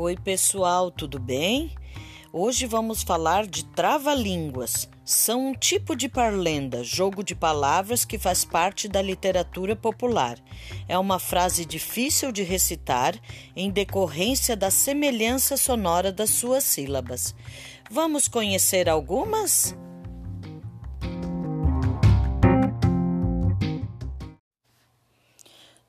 [0.00, 1.72] Oi, pessoal, tudo bem?
[2.32, 4.88] Hoje vamos falar de trava-línguas.
[5.04, 10.38] São um tipo de parlenda, jogo de palavras que faz parte da literatura popular.
[10.86, 13.20] É uma frase difícil de recitar
[13.56, 17.34] em decorrência da semelhança sonora das suas sílabas.
[17.90, 19.76] Vamos conhecer algumas?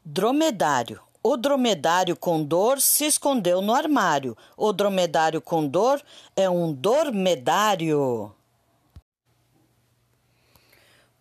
[0.04, 1.09] Dromedário.
[1.22, 4.38] O dromedário com dor se escondeu no armário.
[4.56, 6.02] O dromedário com dor
[6.34, 8.34] é um dormedário.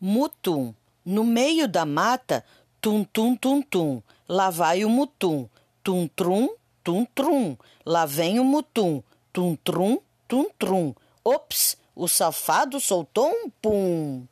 [0.01, 0.73] Mutum.
[1.05, 2.45] No meio da mata,
[2.81, 4.01] tum tum tum tum.
[4.29, 5.49] Lá vai o mutum.
[5.83, 6.51] Tum trum,
[6.85, 7.57] tum trum.
[7.85, 9.03] Lá vem o mutum.
[9.33, 10.95] Tum trum, tum trum.
[11.25, 14.27] Ops, o safado soltou um pum.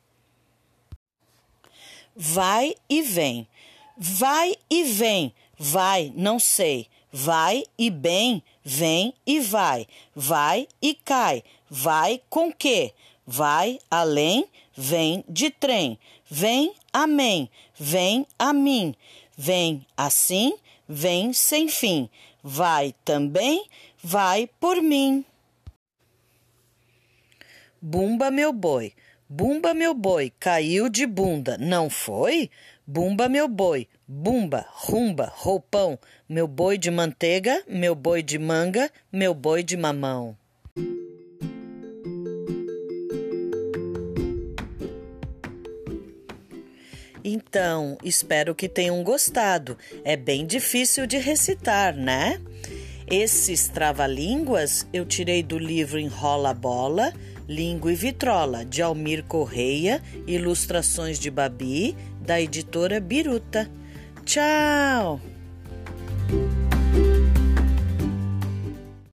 [2.15, 3.45] Vai e vem.
[3.97, 11.43] Vai e vem vai, não sei, vai e bem, vem e vai, vai e cai,
[11.69, 12.93] vai com que,
[13.25, 18.93] vai além, vem de trem, vem amém, vem a mim,
[19.37, 20.53] vem assim,
[20.87, 22.09] vem sem fim,
[22.43, 23.65] vai também,
[24.03, 25.25] vai por mim.
[27.81, 28.93] Bumba meu boi,
[29.29, 32.49] bumba meu boi, caiu de bunda, não foi?
[32.85, 39.33] Bumba meu boi, bumba, rumba, roupão, meu boi de manteiga, meu boi de manga, meu
[39.33, 40.37] boi de mamão.
[47.29, 49.77] Então, espero que tenham gostado.
[50.05, 52.39] É bem difícil de recitar, né?
[53.09, 57.13] Esses trava-línguas eu tirei do livro Enrola Bola,
[57.47, 63.71] Língua e Vitrola, de Almir Correia, ilustrações de Babi da editora Biruta.
[64.25, 65.21] Tchau!